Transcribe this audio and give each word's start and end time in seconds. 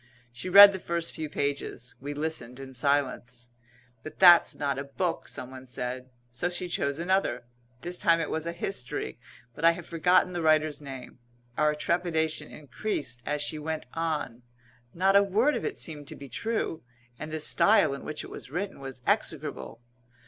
She 0.31 0.49
read 0.49 0.73
the 0.73 0.79
first 0.79 1.13
few 1.13 1.29
pages. 1.29 1.93
We 2.01 2.15
listened 2.15 2.59
in 2.59 2.73
silence. 2.73 3.49
"But 4.01 4.17
that's 4.17 4.55
not 4.55 4.79
a 4.79 4.83
book," 4.83 5.27
someone 5.27 5.67
said. 5.67 6.09
So 6.31 6.49
she 6.49 6.67
chose 6.67 6.97
another. 6.97 7.43
This 7.81 7.99
time 7.99 8.19
it 8.19 8.31
was 8.31 8.47
a 8.47 8.51
history, 8.51 9.19
but 9.53 9.63
I 9.63 9.73
have 9.73 9.85
forgotten 9.85 10.33
the 10.33 10.41
writer's 10.41 10.81
name. 10.81 11.19
Our 11.55 11.75
trepidation 11.75 12.49
increased 12.49 13.21
as 13.27 13.43
she 13.43 13.59
went 13.59 13.85
on. 13.93 14.41
Not 14.95 15.15
a 15.15 15.21
word 15.21 15.55
of 15.55 15.63
it 15.63 15.77
seemed 15.77 16.07
to 16.07 16.15
be 16.15 16.27
true, 16.29 16.81
and 17.19 17.31
the 17.31 17.39
style 17.39 17.93
in 17.93 18.03
which 18.03 18.23
it 18.23 18.31
was 18.31 18.49
written 18.49 18.79
was 18.79 19.03
execrable. 19.05 19.81